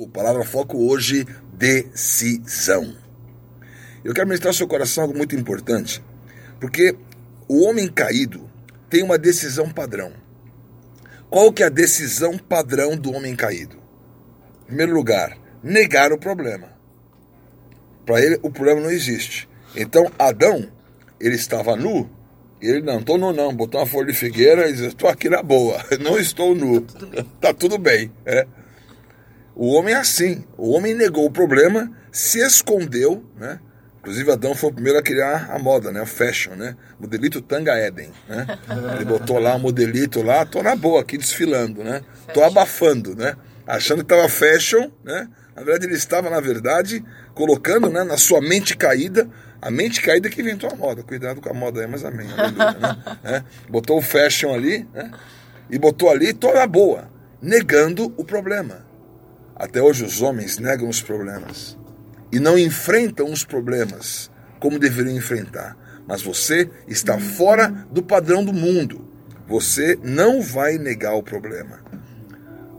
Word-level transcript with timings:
O 0.00 0.06
Palavra 0.06 0.44
Foco 0.44 0.78
hoje, 0.88 1.26
decisão. 1.52 2.94
Eu 4.04 4.14
quero 4.14 4.28
ministrar 4.28 4.50
ao 4.50 4.56
seu 4.56 4.68
coração 4.68 5.02
algo 5.02 5.16
muito 5.16 5.34
importante, 5.34 6.00
porque 6.60 6.94
o 7.48 7.64
homem 7.64 7.88
caído 7.88 8.48
tem 8.88 9.02
uma 9.02 9.18
decisão 9.18 9.68
padrão. 9.68 10.12
Qual 11.28 11.52
que 11.52 11.64
é 11.64 11.66
a 11.66 11.68
decisão 11.68 12.38
padrão 12.38 12.96
do 12.96 13.12
homem 13.12 13.34
caído? 13.34 13.74
Em 14.62 14.66
primeiro 14.66 14.94
lugar, 14.94 15.36
negar 15.64 16.12
o 16.12 16.18
problema. 16.18 16.68
Para 18.06 18.24
ele, 18.24 18.38
o 18.40 18.52
problema 18.52 18.82
não 18.82 18.92
existe. 18.92 19.48
Então, 19.74 20.12
Adão, 20.16 20.70
ele 21.18 21.34
estava 21.34 21.74
nu, 21.74 22.08
ele 22.62 22.82
não, 22.82 23.00
estou 23.00 23.18
nu 23.18 23.32
não, 23.32 23.52
botou 23.52 23.80
uma 23.80 23.86
folha 23.86 24.12
de 24.12 24.16
figueira 24.16 24.70
e 24.70 24.74
diz, 24.74 24.82
estou 24.82 25.10
aqui 25.10 25.28
na 25.28 25.42
boa, 25.42 25.84
não 26.00 26.16
estou 26.16 26.54
nu, 26.54 26.82
tá 26.82 26.92
tudo 26.92 27.08
bem. 27.16 27.26
Tá 27.40 27.52
tudo 27.52 27.78
bem 27.78 28.12
é. 28.24 28.46
O 29.58 29.74
homem 29.74 29.92
é 29.92 29.98
assim. 29.98 30.44
O 30.56 30.70
homem 30.70 30.94
negou 30.94 31.26
o 31.26 31.30
problema, 31.32 31.90
se 32.12 32.38
escondeu, 32.38 33.24
né? 33.36 33.58
Inclusive 33.98 34.30
Adão 34.30 34.54
foi 34.54 34.70
o 34.70 34.72
primeiro 34.72 35.00
a 35.00 35.02
criar 35.02 35.50
a 35.50 35.58
moda, 35.58 35.90
né? 35.90 36.00
O 36.00 36.06
fashion, 36.06 36.54
né? 36.54 36.76
Modelito 36.98 37.42
Tanga 37.42 37.76
Eden, 37.76 38.12
né? 38.28 38.46
Ele 38.94 39.04
botou 39.04 39.40
lá 39.40 39.56
um 39.56 39.58
modelito 39.58 40.22
lá, 40.22 40.46
tô 40.46 40.62
na 40.62 40.76
boa 40.76 41.00
aqui 41.00 41.18
desfilando, 41.18 41.82
né? 41.82 42.02
Tô 42.32 42.44
abafando, 42.44 43.16
né? 43.16 43.34
Achando 43.66 44.04
que 44.04 44.08
tava 44.08 44.28
fashion, 44.28 44.92
né? 45.04 45.28
Na 45.56 45.64
verdade 45.64 45.86
ele 45.86 45.96
estava, 45.96 46.30
na 46.30 46.38
verdade, 46.38 47.04
colocando 47.34 47.90
né, 47.90 48.04
na 48.04 48.16
sua 48.16 48.40
mente 48.40 48.76
caída, 48.76 49.28
a 49.60 49.72
mente 49.72 50.00
caída 50.00 50.30
que 50.30 50.40
inventou 50.40 50.70
a 50.70 50.76
moda. 50.76 51.02
Cuidado 51.02 51.40
com 51.40 51.50
a 51.50 51.52
moda 51.52 51.80
aí, 51.80 51.86
mas 51.88 52.04
amém. 52.04 52.28
né? 52.28 52.96
é? 53.24 53.42
Botou 53.68 53.98
o 53.98 54.02
fashion 54.02 54.54
ali, 54.54 54.88
né? 54.94 55.10
E 55.68 55.76
botou 55.76 56.08
ali, 56.08 56.32
tô 56.32 56.54
na 56.54 56.64
boa, 56.64 57.10
negando 57.42 58.14
o 58.16 58.24
problema. 58.24 58.87
Até 59.58 59.82
hoje 59.82 60.04
os 60.04 60.22
homens 60.22 60.58
negam 60.58 60.88
os 60.88 61.02
problemas 61.02 61.76
e 62.30 62.38
não 62.38 62.56
enfrentam 62.56 63.32
os 63.32 63.44
problemas 63.44 64.30
como 64.60 64.78
deveriam 64.78 65.16
enfrentar. 65.16 65.76
Mas 66.06 66.22
você 66.22 66.70
está 66.86 67.18
fora 67.18 67.68
do 67.90 68.02
padrão 68.02 68.44
do 68.44 68.52
mundo. 68.52 69.06
Você 69.48 69.98
não 70.02 70.40
vai 70.40 70.78
negar 70.78 71.14
o 71.14 71.22
problema. 71.22 71.80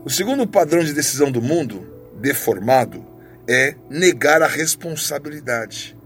O 0.04 0.10
segundo 0.10 0.46
padrão 0.46 0.82
de 0.82 0.94
decisão 0.94 1.30
do 1.30 1.42
mundo, 1.42 1.86
deformado, 2.18 3.04
é 3.46 3.74
negar 3.90 4.42
a 4.42 4.46
responsabilidade. 4.46 5.96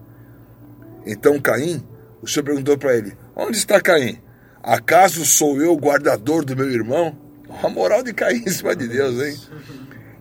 Então 1.07 1.41
Caim, 1.41 1.87
o 2.21 2.27
Senhor 2.27 2.45
perguntou 2.45 2.77
para 2.77 2.97
ele: 2.97 3.17
Onde 3.37 3.57
está 3.57 3.81
Caim? 3.81 4.21
Acaso 4.63 5.25
sou 5.25 5.61
eu 5.61 5.73
o 5.73 5.79
guardador 5.79 6.45
do 6.45 6.57
meu 6.57 6.71
irmão? 6.71 7.17
A 7.63 7.69
moral 7.69 8.03
de 8.03 8.13
Caim 8.13 8.43
em 8.47 8.51
cima 8.51 8.75
de 8.75 8.89
Deus, 8.89 9.23
hein? 9.23 9.39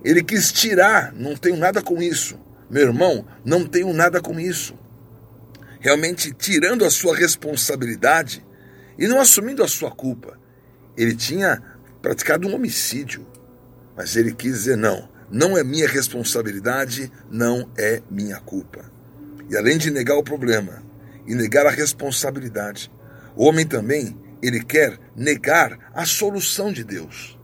Ele 0.04 0.23
quis 0.23 0.52
tirar, 0.52 1.14
não 1.14 1.36
tenho 1.36 1.56
nada 1.56 1.82
com 1.82 2.02
isso. 2.02 2.40
Meu 2.70 2.84
irmão, 2.84 3.26
não 3.46 3.66
tenho 3.66 3.94
nada 3.94 4.22
com 4.22 4.40
isso. 4.40 4.78
Realmente 5.80 6.34
tirando 6.34 6.86
a 6.86 6.90
sua 6.90 7.16
responsabilidade 7.16 8.46
e 8.98 9.08
não 9.08 9.20
assumindo 9.20 9.64
a 9.64 9.68
sua 9.68 9.92
culpa. 9.92 10.40
Ele 10.98 11.16
tinha 11.16 11.62
praticado 12.02 12.48
um 12.48 12.56
homicídio, 12.56 13.26
mas 13.96 14.16
ele 14.16 14.34
quis 14.34 14.54
dizer: 14.54 14.78
não, 14.78 15.09
não 15.30 15.58
é 15.58 15.64
minha 15.64 15.88
responsabilidade, 15.88 17.12
não 17.30 17.70
é 17.78 18.02
minha 18.09 18.40
culpa. 18.40 18.92
E 19.50 19.58
além 19.58 19.78
de 19.78 19.92
negar 19.92 20.18
o 20.18 20.24
problema 20.24 20.84
e 21.26 21.36
negar 21.36 21.66
a 21.66 21.72
responsabilidade, 21.72 22.92
o 23.36 23.46
homem 23.46 23.66
também 23.66 24.18
ele 24.42 24.64
quer 24.64 25.00
negar 25.16 25.92
a 25.94 26.06
solução 26.06 26.72
de 26.72 26.84
Deus. 26.84 27.40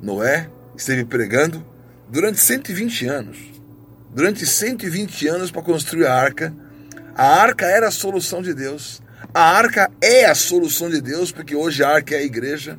Noé 0.00 0.50
esteve 0.76 1.04
pregando 1.04 1.64
durante 2.08 2.40
120 2.40 3.06
anos. 3.06 3.38
Durante 4.14 4.46
120 4.46 5.26
anos 5.28 5.50
para 5.50 5.62
construir 5.62 6.06
a 6.06 6.14
arca. 6.14 6.54
A 7.14 7.26
arca 7.26 7.66
era 7.66 7.88
a 7.88 7.90
solução 7.90 8.42
de 8.42 8.54
Deus. 8.54 9.02
A 9.32 9.42
arca 9.42 9.90
é 10.00 10.26
a 10.26 10.34
solução 10.34 10.88
de 10.88 11.00
Deus, 11.00 11.32
porque 11.32 11.54
hoje 11.54 11.82
a 11.82 11.88
arca 11.88 12.14
é 12.14 12.18
a 12.18 12.22
igreja. 12.22 12.78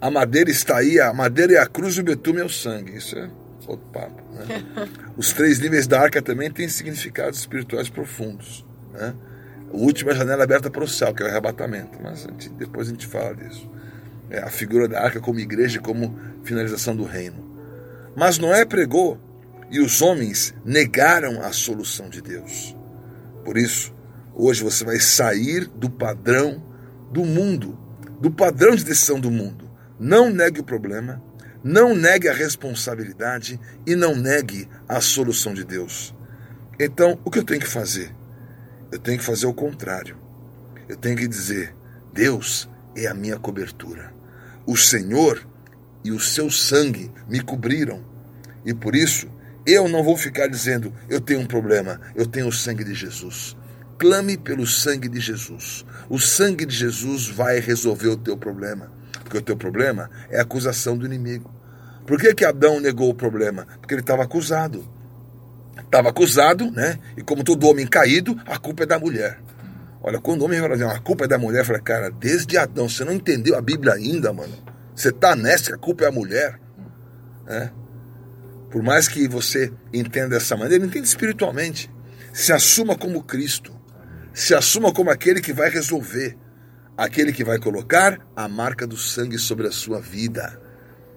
A 0.00 0.10
madeira 0.10 0.50
está 0.50 0.78
aí, 0.78 0.98
a 0.98 1.12
madeira 1.12 1.54
é 1.54 1.58
a 1.58 1.66
cruz 1.66 1.96
e 1.96 2.00
o 2.00 2.04
betume 2.04 2.40
é 2.40 2.44
o 2.44 2.48
sangue. 2.48 2.96
Isso 2.96 3.16
é 3.16 3.30
outro 3.66 3.86
papo. 3.92 4.22
Né? 4.32 4.88
Os 5.16 5.32
três 5.32 5.60
níveis 5.60 5.86
da 5.86 6.00
arca 6.00 6.20
também 6.20 6.50
têm 6.50 6.68
significados 6.68 7.38
espirituais 7.38 7.88
profundos. 7.88 8.66
Né? 8.92 9.14
O 9.70 9.78
último 9.78 10.10
é 10.10 10.14
a 10.14 10.16
janela 10.16 10.44
aberta 10.44 10.70
para 10.70 10.82
o 10.82 10.88
céu, 10.88 11.14
que 11.14 11.22
é 11.22 11.26
o 11.26 11.28
arrebatamento. 11.28 11.98
Mas 12.02 12.26
depois 12.56 12.88
a 12.88 12.90
gente 12.90 13.06
fala 13.06 13.34
disso 13.34 13.70
a 14.40 14.50
figura 14.50 14.88
da 14.88 15.00
arca 15.00 15.20
como 15.20 15.40
igreja, 15.40 15.80
como 15.80 16.18
finalização 16.42 16.96
do 16.96 17.04
reino. 17.04 17.50
Mas 18.16 18.38
Noé 18.38 18.64
pregou 18.64 19.20
e 19.70 19.80
os 19.80 20.02
homens 20.02 20.54
negaram 20.64 21.42
a 21.42 21.52
solução 21.52 22.08
de 22.08 22.20
Deus. 22.20 22.76
Por 23.44 23.56
isso, 23.56 23.94
hoje 24.34 24.62
você 24.62 24.84
vai 24.84 24.98
sair 24.98 25.66
do 25.66 25.90
padrão 25.90 26.62
do 27.10 27.24
mundo, 27.24 27.78
do 28.20 28.30
padrão 28.30 28.74
de 28.74 28.84
decisão 28.84 29.18
do 29.18 29.30
mundo. 29.30 29.70
Não 29.98 30.30
negue 30.30 30.60
o 30.60 30.64
problema, 30.64 31.22
não 31.64 31.94
negue 31.94 32.28
a 32.28 32.34
responsabilidade 32.34 33.58
e 33.86 33.94
não 33.94 34.14
negue 34.14 34.68
a 34.88 35.00
solução 35.00 35.54
de 35.54 35.64
Deus. 35.64 36.14
Então, 36.78 37.18
o 37.24 37.30
que 37.30 37.38
eu 37.38 37.44
tenho 37.44 37.60
que 37.60 37.66
fazer? 37.66 38.14
Eu 38.90 38.98
tenho 38.98 39.18
que 39.18 39.24
fazer 39.24 39.46
o 39.46 39.54
contrário. 39.54 40.18
Eu 40.88 40.96
tenho 40.96 41.16
que 41.16 41.28
dizer: 41.28 41.74
Deus 42.12 42.68
é 42.96 43.06
a 43.06 43.14
minha 43.14 43.38
cobertura. 43.38 44.12
O 44.66 44.76
Senhor 44.76 45.46
e 46.04 46.10
o 46.10 46.20
seu 46.20 46.50
sangue 46.50 47.10
me 47.28 47.40
cobriram. 47.40 48.04
E 48.64 48.72
por 48.72 48.94
isso, 48.94 49.28
eu 49.66 49.88
não 49.88 50.02
vou 50.02 50.16
ficar 50.16 50.48
dizendo, 50.48 50.92
eu 51.08 51.20
tenho 51.20 51.40
um 51.40 51.46
problema, 51.46 52.00
eu 52.14 52.26
tenho 52.26 52.48
o 52.48 52.52
sangue 52.52 52.84
de 52.84 52.94
Jesus. 52.94 53.56
Clame 53.98 54.36
pelo 54.36 54.66
sangue 54.66 55.08
de 55.08 55.20
Jesus. 55.20 55.84
O 56.08 56.18
sangue 56.18 56.66
de 56.66 56.74
Jesus 56.74 57.28
vai 57.28 57.60
resolver 57.60 58.08
o 58.08 58.16
teu 58.16 58.36
problema. 58.36 58.90
Porque 59.22 59.38
o 59.38 59.42
teu 59.42 59.56
problema 59.56 60.10
é 60.28 60.38
a 60.38 60.42
acusação 60.42 60.96
do 60.96 61.06
inimigo. 61.06 61.52
Por 62.06 62.18
que, 62.18 62.34
que 62.34 62.44
Adão 62.44 62.80
negou 62.80 63.08
o 63.10 63.14
problema? 63.14 63.66
Porque 63.80 63.94
ele 63.94 64.00
estava 64.00 64.24
acusado. 64.24 64.84
Estava 65.78 66.08
acusado, 66.08 66.70
né? 66.70 66.98
E 67.16 67.22
como 67.22 67.44
todo 67.44 67.68
homem 67.68 67.86
caído, 67.86 68.36
a 68.46 68.58
culpa 68.58 68.82
é 68.82 68.86
da 68.86 68.98
mulher. 68.98 69.38
Olha, 70.04 70.20
quando 70.20 70.42
o 70.42 70.46
homem 70.46 70.60
fala 70.60 70.74
assim, 70.74 70.82
a 70.82 70.98
culpa 70.98 71.24
é 71.24 71.28
da 71.28 71.38
mulher, 71.38 71.64
fala, 71.64 71.78
cara, 71.78 72.10
desde 72.10 72.58
Adão, 72.58 72.88
você 72.88 73.04
não 73.04 73.12
entendeu 73.12 73.56
a 73.56 73.62
Bíblia 73.62 73.94
ainda, 73.94 74.32
mano. 74.32 74.52
Você 74.94 75.12
tá 75.12 75.36
nessa 75.36 75.74
a 75.74 75.78
culpa 75.78 76.04
é 76.04 76.08
a 76.08 76.12
mulher. 76.12 76.60
É. 77.46 77.70
Por 78.68 78.82
mais 78.82 79.06
que 79.06 79.28
você 79.28 79.72
entenda 79.92 80.30
dessa 80.30 80.56
maneira, 80.56 80.84
entenda 80.84 81.06
espiritualmente. 81.06 81.88
Se 82.32 82.52
assuma 82.52 82.96
como 82.96 83.22
Cristo. 83.22 83.72
Se 84.34 84.54
assuma 84.54 84.92
como 84.92 85.10
aquele 85.10 85.40
que 85.40 85.52
vai 85.52 85.70
resolver. 85.70 86.36
Aquele 86.96 87.32
que 87.32 87.44
vai 87.44 87.58
colocar 87.58 88.18
a 88.34 88.48
marca 88.48 88.86
do 88.86 88.96
sangue 88.96 89.38
sobre 89.38 89.68
a 89.68 89.72
sua 89.72 90.00
vida. 90.00 90.60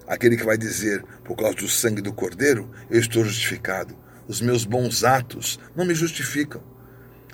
Aquele 0.08 0.38
que 0.38 0.44
vai 0.44 0.58
dizer, 0.58 1.04
por 1.24 1.36
causa 1.36 1.56
do 1.56 1.68
sangue 1.68 2.02
do 2.02 2.14
Cordeiro, 2.14 2.70
eu 2.90 3.00
estou 3.00 3.26
justificado. 3.26 3.98
Os 4.28 4.42
meus 4.42 4.64
bons 4.64 5.04
atos 5.04 5.60
não 5.76 5.86
me 5.86 5.96
justificam. 5.96 6.75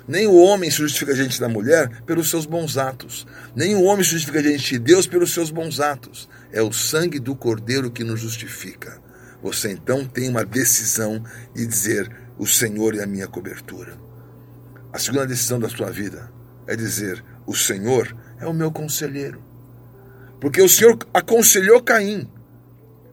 Nem 0.06 0.26
o 0.26 0.34
homem 0.34 0.70
se 0.70 0.78
justifica 0.78 1.14
diante 1.14 1.40
da 1.40 1.48
mulher 1.48 2.02
pelos 2.02 2.28
seus 2.28 2.46
bons 2.46 2.76
atos. 2.76 3.26
Nem 3.54 3.74
o 3.74 3.82
homem 3.82 4.04
se 4.04 4.10
justifica 4.10 4.42
diante 4.42 4.72
de 4.72 4.78
Deus 4.78 5.06
pelos 5.06 5.32
seus 5.32 5.50
bons 5.50 5.80
atos. 5.80 6.28
É 6.52 6.60
o 6.60 6.72
sangue 6.72 7.18
do 7.18 7.36
Cordeiro 7.36 7.90
que 7.90 8.04
nos 8.04 8.20
justifica. 8.20 9.00
Você 9.42 9.72
então 9.72 10.04
tem 10.04 10.28
uma 10.28 10.44
decisão 10.44 11.22
de 11.54 11.66
dizer: 11.66 12.10
O 12.38 12.46
Senhor 12.46 12.96
é 12.96 13.02
a 13.02 13.06
minha 13.06 13.26
cobertura. 13.26 13.96
A 14.92 14.98
segunda 14.98 15.26
decisão 15.26 15.58
da 15.58 15.68
sua 15.68 15.90
vida 15.90 16.32
é 16.66 16.76
dizer: 16.76 17.24
O 17.46 17.54
Senhor 17.54 18.16
é 18.40 18.46
o 18.46 18.52
meu 18.52 18.70
conselheiro. 18.70 19.42
Porque 20.40 20.60
o 20.60 20.68
Senhor 20.68 20.98
aconselhou 21.14 21.82
Caim. 21.82 22.28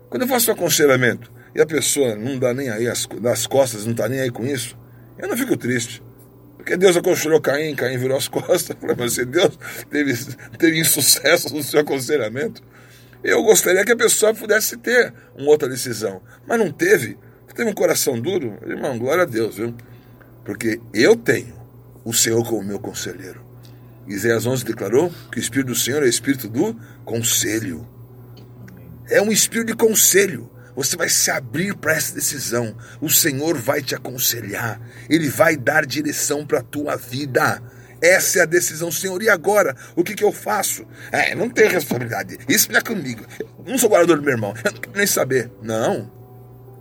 Quando 0.09 0.23
eu 0.23 0.27
faço 0.27 0.49
um 0.49 0.53
aconselhamento 0.53 1.31
e 1.55 1.61
a 1.61 1.65
pessoa 1.65 2.15
não 2.15 2.39
dá 2.39 2.53
nem 2.53 2.69
aí 2.69 2.87
as, 2.87 3.05
das 3.21 3.45
costas, 3.45 3.85
não 3.85 3.91
está 3.91 4.09
nem 4.09 4.19
aí 4.19 4.31
com 4.31 4.45
isso, 4.45 4.77
eu 5.17 5.27
não 5.27 5.37
fico 5.37 5.55
triste. 5.55 6.03
Porque 6.69 6.77
Deus 6.77 6.95
aconselhou 6.95 7.41
Caim, 7.41 7.73
Caim 7.73 7.97
virou 7.97 8.15
as 8.15 8.27
costas. 8.29 8.77
Falei, 8.79 8.95
mas 8.95 9.13
se 9.13 9.25
Deus 9.25 9.57
teve, 9.89 10.13
teve 10.59 10.79
insucesso 10.79 11.51
no 11.51 11.63
seu 11.63 11.79
aconselhamento, 11.79 12.61
eu 13.23 13.41
gostaria 13.41 13.83
que 13.83 13.91
a 13.91 13.95
pessoa 13.95 14.35
pudesse 14.35 14.77
ter 14.77 15.11
uma 15.35 15.49
outra 15.49 15.67
decisão. 15.67 16.21
Mas 16.45 16.59
não 16.59 16.71
teve. 16.71 17.17
Teve 17.55 17.71
um 17.71 17.73
coração 17.73 18.21
duro. 18.21 18.59
Irmão, 18.67 18.99
glória 18.99 19.23
a 19.23 19.25
Deus, 19.25 19.55
viu? 19.55 19.73
Porque 20.45 20.79
eu 20.93 21.15
tenho 21.15 21.55
o 22.05 22.13
Senhor 22.13 22.47
como 22.47 22.63
meu 22.63 22.77
conselheiro. 22.77 23.43
Isaías 24.07 24.45
11 24.45 24.63
declarou 24.63 25.11
que 25.31 25.39
o 25.39 25.41
Espírito 25.41 25.69
do 25.69 25.75
Senhor 25.75 26.03
é 26.03 26.05
o 26.05 26.09
Espírito 26.09 26.47
do 26.47 26.79
conselho. 27.03 27.89
É 29.09 29.19
um 29.19 29.31
Espírito 29.31 29.69
de 29.69 29.75
conselho. 29.75 30.51
Você 30.79 30.95
vai 30.95 31.09
se 31.09 31.29
abrir 31.29 31.75
para 31.75 31.93
essa 31.93 32.15
decisão. 32.15 32.73
O 33.01 33.09
Senhor 33.09 33.57
vai 33.57 33.81
te 33.81 33.95
aconselhar. 33.95 34.79
Ele 35.09 35.27
vai 35.29 35.57
dar 35.57 35.85
direção 35.85 36.45
para 36.45 36.59
a 36.59 36.63
tua 36.63 36.95
vida. 36.95 37.61
Essa 38.01 38.39
é 38.39 38.41
a 38.43 38.45
decisão, 38.45 38.89
Senhor. 38.89 39.21
E 39.21 39.27
agora? 39.27 39.75
O 39.93 40.05
que, 40.05 40.15
que 40.15 40.23
eu 40.23 40.31
faço? 40.31 40.87
É, 41.11 41.35
não 41.35 41.49
tenho 41.49 41.69
responsabilidade. 41.69 42.37
Isso 42.47 42.71
não 42.71 42.79
é 42.79 42.81
comigo. 42.81 43.25
Eu 43.41 43.71
não 43.73 43.77
sou 43.77 43.89
guardador 43.89 44.15
do 44.15 44.23
meu 44.23 44.31
irmão. 44.31 44.53
Eu 44.63 44.71
não 44.71 44.79
quero 44.79 44.97
nem 44.97 45.05
saber. 45.05 45.51
Não. 45.61 46.09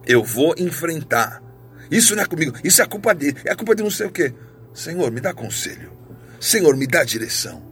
Eu 0.06 0.22
vou 0.22 0.54
enfrentar. 0.56 1.42
Isso 1.90 2.14
não 2.14 2.22
é 2.22 2.26
comigo, 2.26 2.56
isso 2.62 2.80
é 2.80 2.86
culpa 2.86 3.12
dele. 3.12 3.38
É 3.44 3.56
culpa 3.56 3.74
de 3.74 3.82
não 3.82 3.90
sei 3.90 4.06
o 4.06 4.12
quê. 4.12 4.32
Senhor, 4.72 5.10
me 5.10 5.20
dá 5.20 5.34
conselho. 5.34 5.90
Senhor, 6.38 6.76
me 6.76 6.86
dá 6.86 7.02
direção. 7.02 7.64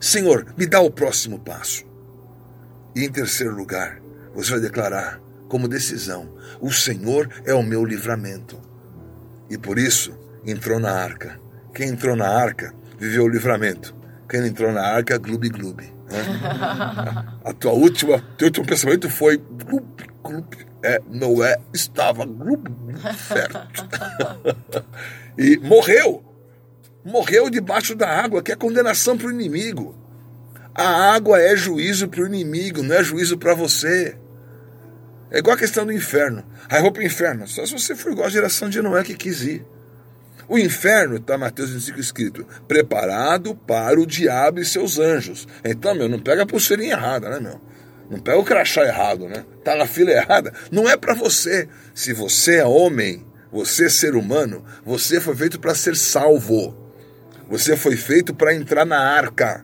Senhor, 0.00 0.46
me 0.56 0.64
dá 0.64 0.80
o 0.80 0.90
próximo 0.90 1.38
passo. 1.38 1.84
E 2.96 3.04
em 3.04 3.12
terceiro 3.12 3.54
lugar, 3.54 4.00
você 4.34 4.52
vai 4.52 4.60
declarar 4.60 5.27
como 5.48 5.68
decisão: 5.68 6.34
o 6.60 6.70
Senhor 6.72 7.28
é 7.44 7.54
o 7.54 7.62
meu 7.62 7.84
livramento. 7.84 8.60
E 9.50 9.56
por 9.56 9.78
isso 9.78 10.16
entrou 10.44 10.78
na 10.78 10.92
arca. 10.92 11.40
Quem 11.74 11.88
entrou 11.88 12.14
na 12.14 12.28
arca 12.28 12.74
viveu 12.98 13.24
o 13.24 13.28
livramento. 13.28 13.96
Quem 14.28 14.46
entrou 14.46 14.72
na 14.72 14.82
arca, 14.82 15.16
gloob 15.16 15.48
gloob. 15.48 15.82
Né? 15.82 16.18
A 17.44 17.52
tua 17.52 17.72
última, 17.72 18.22
teu 18.36 18.48
último 18.48 18.66
pensamento 18.66 19.08
foi 19.08 19.38
gloob 19.38 19.86
gloob. 20.22 20.68
É, 20.82 21.00
Noé 21.08 21.56
estava 21.72 22.24
gloob 22.24 22.70
certo. 23.26 23.88
e 25.36 25.56
morreu. 25.58 26.24
Morreu 27.04 27.48
debaixo 27.48 27.94
da 27.94 28.08
água, 28.08 28.42
que 28.42 28.52
é 28.52 28.56
condenação 28.56 29.16
para 29.16 29.28
o 29.28 29.30
inimigo. 29.30 29.96
A 30.74 31.14
água 31.14 31.40
é 31.40 31.56
juízo 31.56 32.06
para 32.06 32.22
o 32.22 32.26
inimigo, 32.26 32.82
não 32.82 32.94
é 32.94 33.02
juízo 33.02 33.38
para 33.38 33.54
você. 33.54 34.16
É 35.30 35.38
igual 35.38 35.56
a 35.56 35.58
questão 35.58 35.84
do 35.84 35.92
inferno. 35.92 36.44
Aí 36.68 36.78
eu 36.78 36.82
vou 36.82 36.92
para 36.92 37.02
o 37.02 37.06
inferno. 37.06 37.46
Só 37.46 37.64
se 37.66 37.72
você 37.72 37.94
for 37.94 38.12
igual 38.12 38.26
a 38.26 38.30
geração 38.30 38.68
de 38.68 38.80
Noé 38.80 39.02
que 39.02 39.14
quis 39.14 39.42
ir. 39.42 39.66
O 40.48 40.58
inferno, 40.58 41.16
está 41.16 41.36
Mateus 41.36 41.70
25 41.70 42.00
escrito, 42.00 42.46
preparado 42.66 43.54
para 43.54 44.00
o 44.00 44.06
diabo 44.06 44.60
e 44.60 44.64
seus 44.64 44.98
anjos. 44.98 45.46
Então, 45.62 45.94
meu, 45.94 46.08
não 46.08 46.18
pega 46.18 46.44
a 46.44 46.46
pulseirinha 46.46 46.94
errada, 46.94 47.28
né, 47.28 47.38
meu? 47.38 47.60
Não 48.10 48.18
pega 48.18 48.38
o 48.38 48.44
crachá 48.44 48.82
errado, 48.82 49.28
né? 49.28 49.44
Tá 49.62 49.76
na 49.76 49.86
fila 49.86 50.10
errada. 50.10 50.52
Não 50.72 50.88
é 50.88 50.96
para 50.96 51.12
você. 51.12 51.68
Se 51.94 52.14
você 52.14 52.56
é 52.56 52.64
homem, 52.64 53.26
você 53.52 53.86
é 53.86 53.88
ser 53.90 54.14
humano, 54.14 54.64
você 54.84 55.20
foi 55.20 55.36
feito 55.36 55.60
para 55.60 55.74
ser 55.74 55.94
salvo. 55.94 56.74
Você 57.50 57.76
foi 57.76 57.96
feito 57.96 58.34
para 58.34 58.54
entrar 58.54 58.86
na 58.86 58.98
arca. 58.98 59.62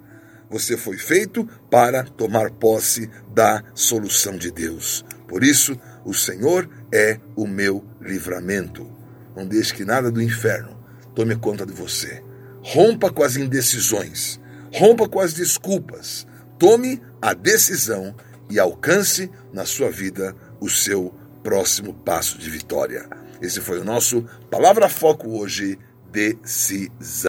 Você 0.50 0.76
foi 0.76 0.98
feito 0.98 1.48
para 1.70 2.04
tomar 2.04 2.50
posse 2.50 3.10
da 3.32 3.62
solução 3.74 4.36
de 4.36 4.50
Deus. 4.50 5.02
Por 5.26 5.42
isso, 5.42 5.78
o 6.04 6.12
Senhor 6.12 6.68
é 6.92 7.18
o 7.34 7.46
meu 7.46 7.84
livramento. 8.00 8.90
Não 9.36 9.46
deixe 9.46 9.74
que 9.74 9.84
nada 9.84 10.10
do 10.10 10.22
inferno 10.22 10.76
tome 11.14 11.36
conta 11.36 11.64
de 11.64 11.72
você. 11.72 12.22
Rompa 12.62 13.10
com 13.10 13.22
as 13.22 13.36
indecisões. 13.36 14.40
Rompa 14.72 15.08
com 15.08 15.20
as 15.20 15.32
desculpas. 15.32 16.26
Tome 16.58 17.00
a 17.20 17.32
decisão 17.32 18.14
e 18.50 18.58
alcance 18.58 19.30
na 19.52 19.64
sua 19.64 19.90
vida 19.90 20.34
o 20.60 20.68
seu 20.68 21.14
próximo 21.42 21.94
passo 21.94 22.38
de 22.38 22.48
vitória. 22.50 23.08
Esse 23.40 23.60
foi 23.60 23.78
o 23.78 23.84
nosso 23.84 24.24
Palavra 24.50 24.88
Foco 24.88 25.38
hoje, 25.38 25.78
decisão. 26.10 26.94